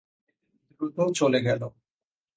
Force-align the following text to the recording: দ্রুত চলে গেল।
দ্রুত 0.71 0.97
চলে 1.11 1.39
গেল। 1.41 1.61